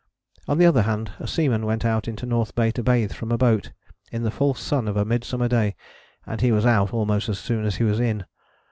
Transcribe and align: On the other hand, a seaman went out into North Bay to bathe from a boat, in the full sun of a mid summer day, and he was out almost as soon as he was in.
On 0.47 0.57
the 0.57 0.65
other 0.65 0.81
hand, 0.81 1.11
a 1.19 1.27
seaman 1.27 1.63
went 1.63 1.85
out 1.85 2.07
into 2.07 2.25
North 2.25 2.55
Bay 2.55 2.71
to 2.71 2.81
bathe 2.81 3.13
from 3.13 3.31
a 3.31 3.37
boat, 3.37 3.71
in 4.11 4.23
the 4.23 4.31
full 4.31 4.55
sun 4.55 4.87
of 4.87 4.97
a 4.97 5.05
mid 5.05 5.23
summer 5.23 5.47
day, 5.47 5.75
and 6.25 6.41
he 6.41 6.51
was 6.51 6.65
out 6.65 6.91
almost 6.91 7.29
as 7.29 7.37
soon 7.37 7.65
as 7.65 7.75
he 7.75 7.83
was 7.83 7.99
in. 7.99 8.25